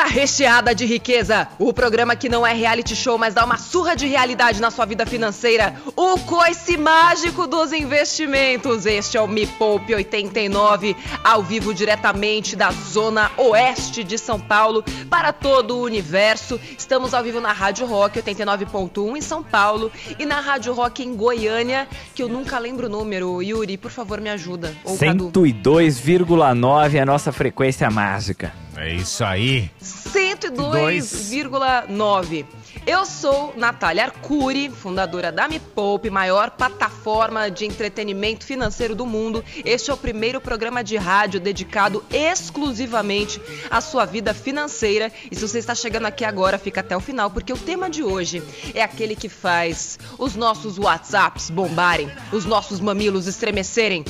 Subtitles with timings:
[0.00, 1.48] Batata recheada de riqueza.
[1.58, 4.86] O programa que não é reality show, mas dá uma surra de realidade na sua
[4.86, 5.74] vida financeira.
[5.94, 8.86] O coice mágico dos investimentos.
[8.86, 14.82] Este é o Me Poupe 89, ao vivo diretamente da zona oeste de São Paulo
[15.10, 16.58] para todo o universo.
[16.78, 21.14] Estamos ao vivo na Rádio Rock 89.1 em São Paulo e na Rádio Rock em
[21.14, 23.42] Goiânia, que eu nunca lembro o número.
[23.42, 24.74] Yuri, por favor, me ajuda.
[24.84, 25.30] Ou Cadu.
[25.30, 28.52] 102,9 é a nossa frequência mágica.
[28.80, 29.70] É isso aí.
[29.82, 32.46] 102,9.
[32.86, 39.44] Eu sou Natália Arcuri, fundadora da Me Poupe, maior plataforma de entretenimento financeiro do mundo.
[39.66, 43.38] Este é o primeiro programa de rádio dedicado exclusivamente
[43.70, 45.12] à sua vida financeira.
[45.30, 48.02] E se você está chegando aqui agora, fica até o final, porque o tema de
[48.02, 48.42] hoje
[48.74, 54.06] é aquele que faz os nossos WhatsApps bombarem, os nossos mamilos estremecerem.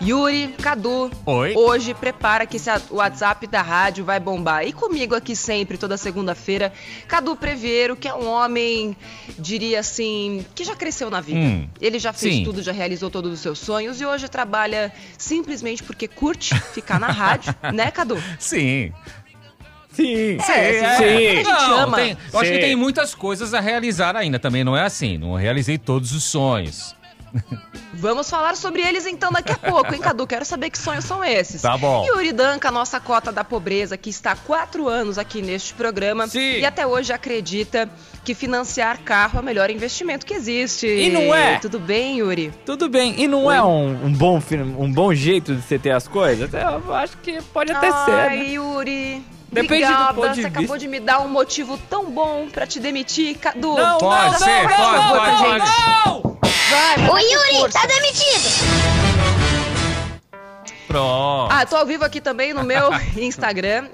[0.00, 1.54] Yuri, Cadu, Oi.
[1.56, 4.66] hoje prepara que esse WhatsApp da rádio vai bombar.
[4.66, 6.72] E comigo aqui sempre, toda segunda-feira,
[7.08, 8.96] Cadu Preveiro, que é um homem,
[9.38, 11.38] diria assim, que já cresceu na vida.
[11.40, 12.44] Hum, Ele já fez sim.
[12.44, 17.08] tudo, já realizou todos os seus sonhos e hoje trabalha simplesmente porque curte ficar na
[17.08, 18.22] rádio, né, Cadu?
[18.38, 18.92] Sim.
[19.92, 21.04] Sim, É, sim.
[21.04, 21.96] a gente Não, ama.
[21.98, 22.54] tem- eu acho Sim.
[22.56, 24.38] que tem muitas coisas a realizar ainda.
[24.38, 25.18] Também não é assim.
[25.18, 26.96] Não realizei todos os sonhos.
[27.94, 30.26] Vamos falar sobre eles então daqui a pouco, hein, Cadu?
[30.26, 31.62] Quero saber que sonhos são esses.
[31.62, 32.04] Tá bom.
[32.06, 36.58] Yuri Danca, nossa cota da pobreza, que está há quatro anos aqui neste programa Sim.
[36.58, 37.88] e até hoje acredita
[38.24, 40.86] que financiar carro é o melhor investimento que existe.
[40.86, 41.58] E não é.
[41.58, 42.52] Tudo bem, Yuri?
[42.64, 44.40] Tudo bem, e não é um, um bom,
[44.78, 46.50] um bom jeito de você ter as coisas?
[46.52, 48.44] Eu acho que pode até ser, Ai, né?
[48.52, 49.24] Yuri.
[49.52, 50.48] Depende do Obrigada, ponto de você vista.
[50.48, 53.74] acabou de me dar um motivo tão bom pra te demitir, Cadu.
[53.74, 56.31] Não, Pode não, ser, não, pode, não, pode, não, pode.
[56.72, 58.91] Vai, O Yuri tá demitido!
[60.92, 61.50] Pronto.
[61.50, 63.86] Ah, tô ao vivo aqui também no meu Instagram.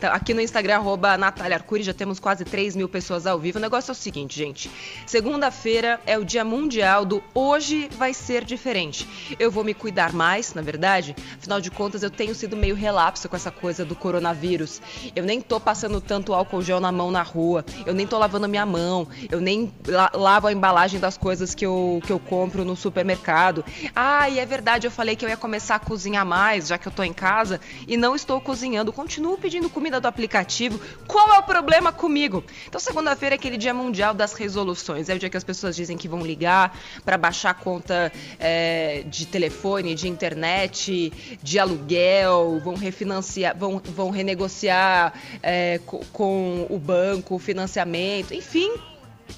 [0.00, 3.58] Tá, Aqui no Instagram, arroba Natália Arcuri, já temos quase 3 mil pessoas ao vivo.
[3.58, 4.68] O negócio é o seguinte, gente.
[5.06, 9.08] Segunda-feira é o dia mundial do Hoje Vai Ser Diferente.
[9.38, 11.14] Eu vou me cuidar mais, na verdade.
[11.38, 14.82] Afinal de contas, eu tenho sido meio relapso com essa coisa do coronavírus.
[15.14, 17.64] Eu nem tô passando tanto álcool gel na mão na rua.
[17.86, 19.06] Eu nem tô lavando a minha mão.
[19.30, 23.64] Eu nem la- lavo a embalagem das coisas que eu, que eu compro no supermercado.
[23.94, 26.88] Ah, e é verdade, eu falei que eu ia começar a cozinhar mais, já que
[26.88, 28.90] eu tô em casa, e não estou cozinhando.
[28.90, 30.80] Continuo pedindo comida do aplicativo.
[31.06, 32.42] Qual é o problema comigo?
[32.66, 35.10] Então, segunda-feira é aquele dia mundial das resoluções.
[35.10, 36.66] É o dia que as pessoas dizem que vão ligar
[37.04, 44.08] para baixar a conta é, de telefone, de internet, de aluguel, vão refinanciar, vão, vão
[44.10, 48.70] renegociar é, co- com o banco, o financiamento, enfim,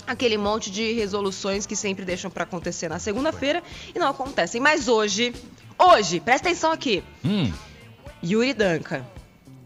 [0.07, 3.63] aquele monte de resoluções que sempre deixam para acontecer na segunda-feira
[3.95, 4.61] e não acontecem.
[4.61, 5.33] Mas hoje,
[5.79, 7.03] hoje, presta atenção aqui.
[7.25, 7.53] Hum.
[8.23, 9.05] Yuri Danca,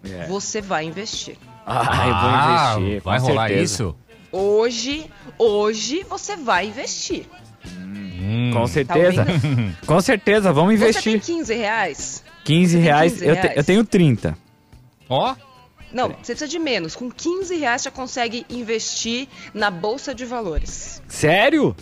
[0.04, 0.26] É.
[0.26, 1.36] você vai investir.
[1.66, 3.62] Ai, vou Ah, investir, com Vai rolar certeza.
[3.64, 3.96] isso?
[4.32, 7.26] Hoje, hoje você vai investir.
[7.66, 8.50] Hum.
[8.52, 9.24] Com certeza.
[9.86, 11.20] Com certeza, vamos Você tem investir.
[11.20, 12.24] 15 reais?
[12.44, 13.56] 15 tem reais, 15 eu, te- reais?
[13.56, 14.36] eu tenho 30.
[15.08, 15.34] Ó,
[15.92, 16.94] Não, você precisa de menos.
[16.94, 21.02] Com 15 reais você consegue investir na Bolsa de Valores.
[21.08, 21.74] Sério?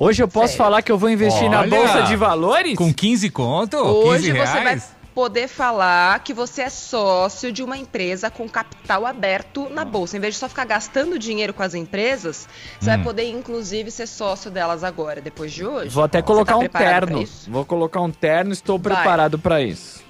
[0.00, 0.64] Hoje eu posso Sério.
[0.64, 2.74] falar que eu vou investir na Olha, Bolsa de Valores?
[2.74, 3.76] com 15 conto?
[3.76, 4.82] Hoje 15 você vai
[5.14, 10.16] poder falar que você é sócio de uma empresa com capital aberto na bolsa.
[10.16, 12.48] Em vez de só ficar gastando dinheiro com as empresas,
[12.80, 12.94] você Hum.
[12.94, 15.90] vai poder, inclusive, ser sócio delas agora, depois de hoje.
[15.90, 17.28] Vou até colocar tá um terno.
[17.46, 18.94] Vou colocar um terno, estou Vai.
[18.94, 20.02] preparado pra isso.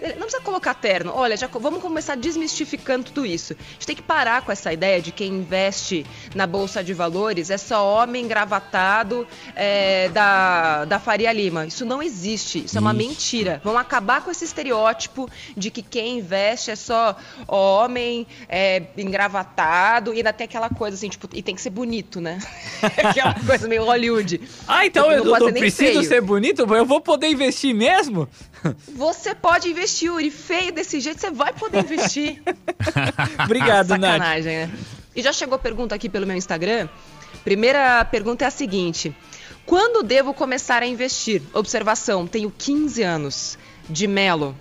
[0.00, 1.12] Não precisa colocar terno.
[1.14, 3.54] Olha, já vamos começar desmistificando tudo isso.
[3.54, 7.50] A gente tem que parar com essa ideia de quem investe na Bolsa de Valores
[7.50, 11.66] é só homem engravatado é, da, da Faria Lima.
[11.66, 12.64] Isso não existe.
[12.64, 13.60] Isso é uma mentira.
[13.64, 17.16] Vamos acabar com esse estereótipo de que quem investe é só
[17.48, 22.20] homem é, engravatado e ainda tem aquela coisa assim, tipo, e tem que ser bonito,
[22.20, 22.38] né?
[22.82, 24.40] aquela coisa meio Hollywood.
[24.66, 26.04] Ah, então eu ser nem preciso feio.
[26.04, 26.62] ser bonito?
[26.74, 28.28] Eu vou poder investir mesmo?
[28.94, 30.30] Você pode investir, Yuri.
[30.30, 32.42] Feio desse jeito, você vai poder investir.
[33.44, 34.12] Obrigado, Nath.
[34.12, 34.70] Sacanagem, né?
[35.14, 36.88] E já chegou pergunta aqui pelo meu Instagram.
[37.44, 39.14] Primeira pergunta é a seguinte:
[39.64, 41.42] Quando devo começar a investir?
[41.54, 43.58] Observação: tenho 15 anos.
[43.88, 44.56] De Melo.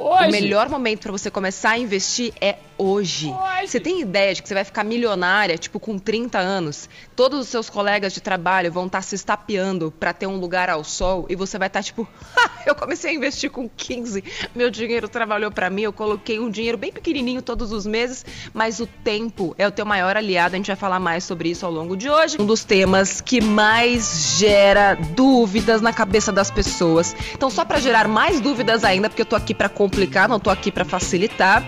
[0.00, 0.28] Hoje.
[0.28, 3.30] O melhor momento para você começar a investir é hoje.
[3.66, 6.88] Você tem ideia de que você vai ficar milionária, tipo, com 30 anos?
[7.14, 10.70] Todos os seus colegas de trabalho vão estar tá se estapeando para ter um lugar
[10.70, 12.08] ao sol e você vai estar tá, tipo,
[12.66, 14.24] eu comecei a investir com 15,
[14.54, 18.24] meu dinheiro trabalhou para mim, eu coloquei um dinheiro bem pequenininho todos os meses,
[18.54, 20.54] mas o tempo é o teu maior aliado.
[20.54, 22.38] A gente vai falar mais sobre isso ao longo de hoje.
[22.40, 27.14] Um dos temas que mais gera dúvidas na cabeça das pessoas.
[27.34, 30.50] Então, só para gerar mais dúvidas ainda, porque eu tô aqui para complicar, não tô
[30.50, 31.64] aqui para facilitar,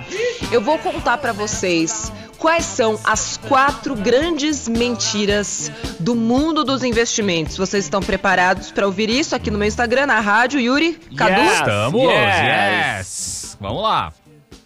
[0.52, 7.56] eu vou contar para vocês quais são as quatro grandes mentiras do mundo dos investimentos.
[7.56, 10.60] Vocês estão preparados para ouvir isso aqui no meu Instagram, na rádio?
[10.60, 11.40] Yuri, Cadu?
[11.40, 12.98] Yes, Estamos, yes.
[12.98, 13.56] yes.
[13.60, 14.12] Vamos lá.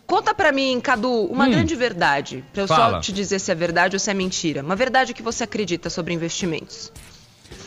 [0.07, 1.51] Conta pra mim, Cadu, uma hum.
[1.51, 2.45] grande verdade.
[2.53, 2.95] Pra eu Fala.
[2.95, 4.63] só te dizer se é verdade ou se é mentira.
[4.63, 6.93] Uma verdade que você acredita sobre investimentos.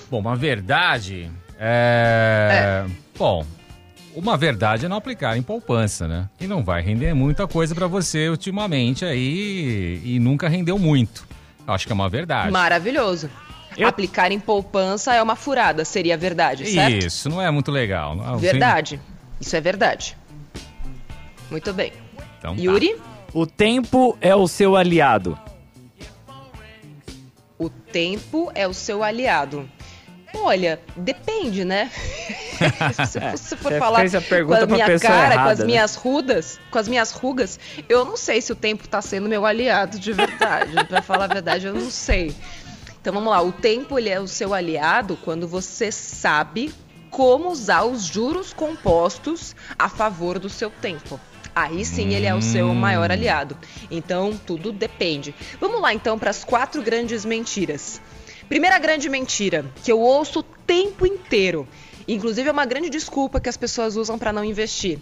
[0.09, 1.29] Bom, uma verdade.
[1.59, 2.85] É.
[2.87, 2.91] é.
[3.17, 3.45] Bom,
[4.15, 6.29] uma verdade é não aplicar em poupança, né?
[6.39, 11.27] E não vai render muita coisa para você ultimamente aí e nunca rendeu muito.
[11.67, 12.51] Acho que é uma verdade.
[12.51, 13.29] Maravilhoso.
[13.77, 13.87] Eu...
[13.87, 17.05] Aplicar em poupança é uma furada, seria verdade, certo?
[17.05, 18.37] Isso, não é muito legal.
[18.37, 18.99] Verdade.
[19.39, 20.17] Isso é verdade.
[21.49, 21.93] Muito bem.
[22.39, 22.61] Então, tá.
[22.61, 22.95] Yuri?
[22.95, 23.03] Tá.
[23.33, 25.37] O tempo é o seu aliado.
[27.57, 29.69] O tempo é o seu aliado.
[30.33, 31.91] Olha, depende, né?
[33.07, 35.65] se você for Você falar com a minha cara, errada, com as né?
[35.65, 39.45] minhas rudas, com as minhas rugas, eu não sei se o tempo tá sendo meu
[39.45, 40.73] aliado de verdade.
[40.87, 42.35] para falar a verdade, eu não sei.
[43.01, 46.73] Então vamos lá, o tempo ele é o seu aliado quando você sabe
[47.09, 51.19] como usar os juros compostos a favor do seu tempo.
[51.55, 53.57] Aí sim ele é o seu maior aliado.
[53.89, 55.33] Então tudo depende.
[55.59, 58.01] Vamos lá então para as quatro grandes mentiras.
[58.47, 61.67] Primeira grande mentira que eu ouço o tempo inteiro,
[62.13, 64.99] inclusive é uma grande desculpa que as pessoas usam para não investir.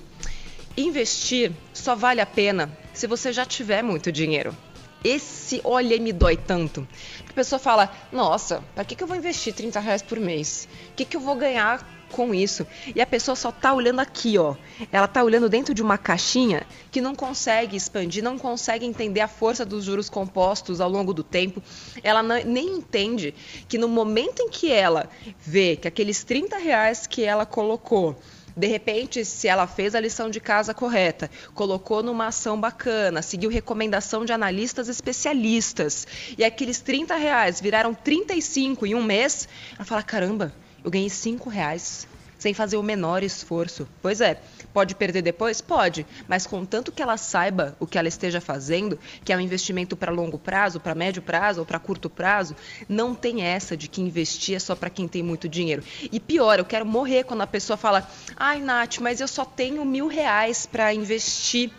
[0.75, 4.55] Investir só vale a pena se você já tiver muito dinheiro.
[5.03, 6.87] Esse, olha, me dói tanto.
[7.29, 10.67] A pessoa fala: Nossa, para que, que eu vou investir 30 reais por mês?
[10.89, 12.65] O que, que eu vou ganhar com isso.
[12.95, 14.55] E a pessoa só tá olhando aqui, ó.
[14.91, 19.27] Ela tá olhando dentro de uma caixinha que não consegue expandir, não consegue entender a
[19.27, 21.61] força dos juros compostos ao longo do tempo.
[22.03, 23.33] Ela não, nem entende
[23.67, 25.09] que no momento em que ela
[25.39, 28.15] vê que aqueles 30 reais que ela colocou
[28.57, 33.51] de repente, se ela fez a lição de casa correta, colocou numa ação bacana, seguiu
[33.51, 40.01] recomendação de analistas especialistas, e aqueles 30 reais viraram 35 em um mês, ela fala:
[40.01, 40.51] caramba,
[40.83, 42.07] eu ganhei cinco reais
[42.37, 43.87] sem fazer o menor esforço.
[44.01, 44.39] Pois é,
[44.73, 45.61] pode perder depois?
[45.61, 49.95] Pode, mas contanto que ela saiba o que ela esteja fazendo, que é um investimento
[49.95, 52.55] para longo prazo, para médio prazo ou para curto prazo,
[52.87, 55.83] não tem essa de que investir é só para quem tem muito dinheiro.
[56.11, 59.83] E pior, eu quero morrer quando a pessoa fala: ai, Nath, mas eu só tenho
[59.85, 61.71] mil reais para investir,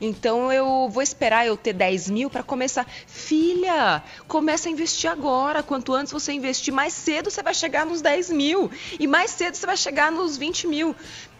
[0.00, 2.86] então eu vou esperar eu ter 10 mil para começar.
[3.06, 5.62] Filha, começa a investir agora.
[5.62, 9.54] Quanto antes você investir, mais cedo você vai chegar nos 10 mil e mais cedo
[9.54, 10.96] você vai chegar nos 20 mil.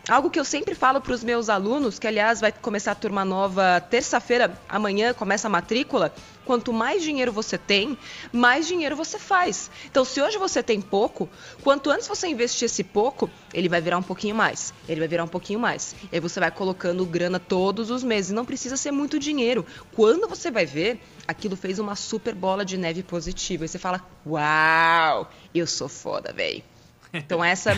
[0.06, 3.24] Algo que eu sempre falo para os meus alunos, que aliás vai começar a turma
[3.24, 6.12] nova terça-feira, amanhã começa a matrícula.
[6.44, 7.96] Quanto mais dinheiro você tem,
[8.30, 9.70] mais dinheiro você faz.
[9.86, 11.26] Então, se hoje você tem pouco,
[11.62, 14.74] quanto antes você investir esse pouco, ele vai virar um pouquinho mais.
[14.86, 15.96] Ele vai virar um pouquinho mais.
[16.12, 18.30] E aí você vai colocando grana todos os meses.
[18.30, 19.64] Não precisa ser muito dinheiro.
[19.94, 23.64] Quando você vai ver, aquilo fez uma super bola de neve positiva.
[23.64, 26.62] E você fala: Uau, eu sou foda, velho.
[27.14, 27.72] Então essa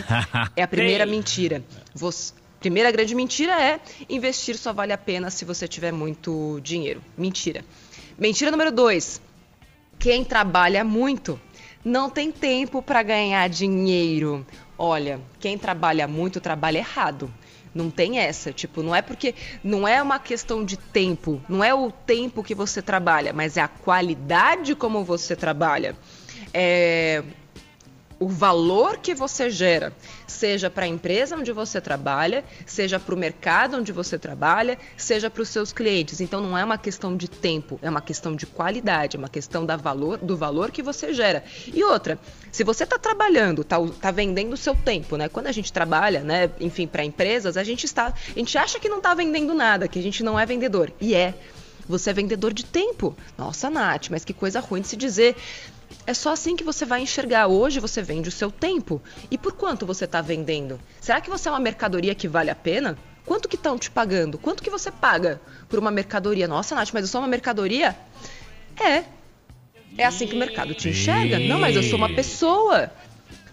[0.55, 1.63] é a primeira mentira.
[1.93, 3.79] Você, primeira grande mentira é
[4.09, 7.01] investir só vale a pena se você tiver muito dinheiro.
[7.17, 7.63] Mentira.
[8.17, 9.21] Mentira número dois.
[9.99, 11.39] Quem trabalha muito
[11.85, 14.45] não tem tempo para ganhar dinheiro.
[14.77, 17.31] Olha, quem trabalha muito trabalha errado.
[17.73, 21.75] Não tem essa, tipo, não é porque não é uma questão de tempo, não é
[21.75, 25.95] o tempo que você trabalha, mas é a qualidade como você trabalha.
[26.51, 27.23] É,
[28.19, 29.93] o valor que você gera,
[30.25, 35.29] seja para a empresa onde você trabalha, seja para o mercado onde você trabalha, seja
[35.29, 36.19] para os seus clientes.
[36.19, 39.65] Então não é uma questão de tempo, é uma questão de qualidade, é uma questão
[39.65, 41.43] da valor, do valor que você gera.
[41.71, 42.19] E outra,
[42.51, 45.29] se você está trabalhando, está tá vendendo o seu tempo, né?
[45.29, 48.89] Quando a gente trabalha, né, enfim, para empresas, a gente está, a gente acha que
[48.89, 50.91] não está vendendo nada, que a gente não é vendedor.
[50.99, 51.35] E é.
[51.87, 53.15] Você é vendedor de tempo.
[53.37, 55.37] Nossa, Nath, mas que coisa ruim de se dizer.
[56.05, 57.47] É só assim que você vai enxergar.
[57.47, 59.01] Hoje você vende o seu tempo.
[59.29, 60.79] E por quanto você está vendendo?
[61.01, 62.97] Será que você é uma mercadoria que vale a pena?
[63.25, 64.37] Quanto que estão te pagando?
[64.37, 66.47] Quanto que você paga por uma mercadoria?
[66.47, 67.95] Nossa, Nath, mas eu sou uma mercadoria?
[68.79, 69.03] É.
[69.97, 71.39] É assim que o mercado te enxerga?
[71.39, 72.89] Não, mas eu sou uma pessoa.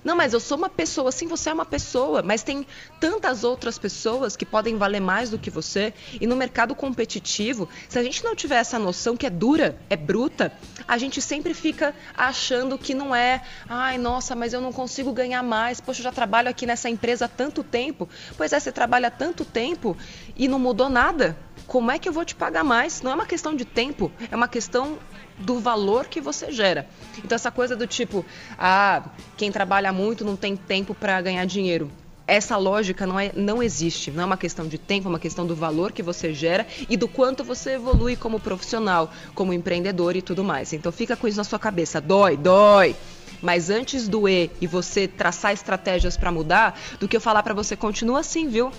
[0.05, 2.67] Não, mas eu sou uma pessoa, sim, você é uma pessoa, mas tem
[3.01, 5.95] tantas outras pessoas que podem valer mais do que você.
[6.21, 9.97] E no mercado competitivo, se a gente não tiver essa noção que é dura, é
[9.97, 10.53] bruta,
[10.87, 15.43] a gente sempre fica achando que não é, ai, nossa, mas eu não consigo ganhar
[15.43, 15.81] mais.
[15.81, 18.07] Poxa, eu já trabalho aqui nessa empresa há tanto tempo.
[18.37, 19.97] Pois é, você trabalha há tanto tempo
[20.37, 21.35] e não mudou nada.
[21.67, 23.03] Como é que eu vou te pagar mais?
[23.03, 24.99] Não é uma questão de tempo, é uma questão
[25.39, 26.87] do valor que você gera.
[27.19, 28.25] Então essa coisa do tipo,
[28.59, 29.03] ah,
[29.37, 31.91] quem trabalha muito não tem tempo para ganhar dinheiro.
[32.27, 34.11] Essa lógica não, é, não existe.
[34.11, 36.97] Não é uma questão de tempo, é uma questão do valor que você gera e
[36.97, 40.73] do quanto você evolui como profissional, como empreendedor e tudo mais.
[40.73, 42.01] Então fica com isso na sua cabeça.
[42.01, 42.97] Dói, dói.
[43.43, 47.77] Mas antes doer e você traçar estratégias para mudar, do que eu falar para você,
[47.77, 48.73] continua assim, viu?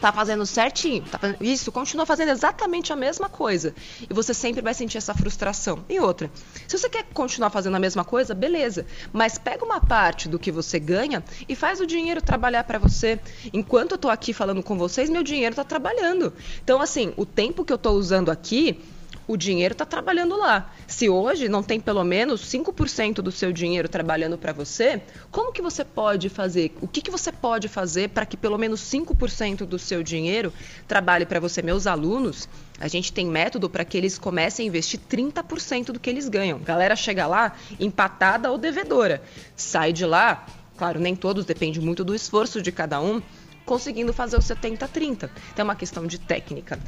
[0.00, 1.42] Tá fazendo certinho, tá fazendo...
[1.42, 3.74] isso, continua fazendo exatamente a mesma coisa.
[4.08, 5.84] E você sempre vai sentir essa frustração.
[5.88, 6.30] E outra,
[6.68, 10.52] se você quer continuar fazendo a mesma coisa, beleza, mas pega uma parte do que
[10.52, 13.18] você ganha e faz o dinheiro trabalhar para você.
[13.52, 16.32] Enquanto eu tô aqui falando com vocês, meu dinheiro tá trabalhando.
[16.62, 18.80] Então, assim, o tempo que eu tô usando aqui
[19.26, 20.70] o dinheiro está trabalhando lá.
[20.86, 25.00] Se hoje não tem pelo menos 5% do seu dinheiro trabalhando para você,
[25.30, 26.76] como que você pode fazer?
[26.80, 30.52] O que, que você pode fazer para que pelo menos 5% do seu dinheiro
[30.86, 31.62] trabalhe para você?
[31.62, 36.10] Meus alunos, a gente tem método para que eles comecem a investir 30% do que
[36.10, 36.58] eles ganham.
[36.58, 39.22] A galera chega lá empatada ou devedora.
[39.56, 43.22] Sai de lá, claro, nem todos, depende muito do esforço de cada um,
[43.64, 45.30] conseguindo fazer o 70-30.
[45.52, 46.78] Então é uma questão de técnica.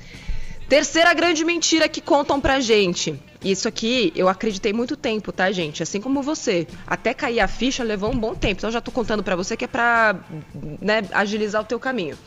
[0.69, 3.21] Terceira grande mentira que contam pra gente.
[3.45, 5.81] Isso aqui eu acreditei muito tempo, tá, gente?
[5.81, 6.67] Assim como você.
[6.85, 8.59] Até cair a ficha levou um bom tempo.
[8.59, 10.17] Então eu já tô contando para você que é pra
[10.81, 12.19] né, agilizar o teu caminho.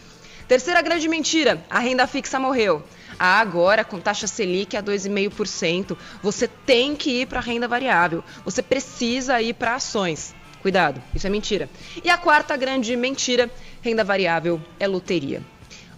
[0.47, 2.81] Terceira grande mentira: a renda fixa morreu.
[3.19, 8.23] Ah, agora com taxa Selic a 2,5%, você tem que ir para renda variável.
[8.45, 10.33] Você precisa ir para ações.
[10.61, 11.69] Cuidado, isso é mentira.
[12.01, 15.43] E a quarta grande mentira: renda variável é loteria.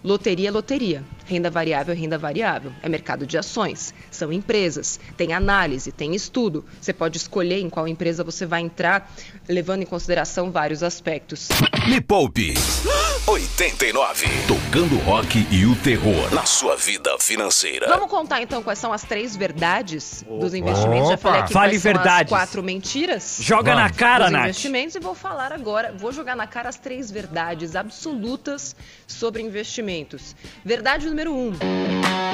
[0.02, 1.04] Loteria é loteria.
[1.32, 2.70] Renda variável renda variável.
[2.82, 3.94] É mercado de ações.
[4.10, 5.00] São empresas.
[5.16, 6.62] Tem análise, tem estudo.
[6.78, 9.10] Você pode escolher em qual empresa você vai entrar,
[9.48, 11.48] levando em consideração vários aspectos.
[11.88, 12.52] Me Poupe
[13.26, 14.26] 89.
[14.48, 17.86] Tocando rock e o terror na sua vida financeira.
[17.88, 21.08] Vamos contar então quais são as três verdades dos investimentos.
[21.08, 22.32] Já falei aqui Fale quais são verdades.
[22.32, 23.36] as quatro mentiras.
[23.40, 23.96] Joga na Vamos.
[23.96, 24.42] cara, dos Nath.
[24.46, 28.74] investimentos e vou falar agora, vou jogar na cara as três verdades absolutas
[29.06, 30.34] sobre investimentos.
[30.64, 31.52] Verdade número um.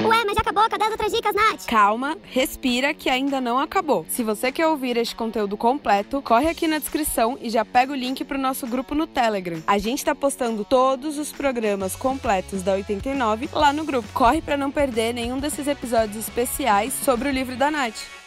[0.07, 0.69] Ué, mas já acabou?
[0.71, 1.67] Cadê as outras dicas, Nath?
[1.67, 4.07] Calma, respira que ainda não acabou.
[4.09, 7.97] Se você quer ouvir este conteúdo completo, corre aqui na descrição e já pega o
[7.97, 9.61] link pro nosso grupo no Telegram.
[9.67, 14.09] A gente tá postando todos os programas completos da 89 lá no grupo.
[14.15, 18.18] Corre pra não perder nenhum desses episódios especiais sobre o livro da Nath.